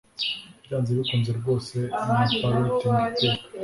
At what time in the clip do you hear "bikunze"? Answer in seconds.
0.97-1.31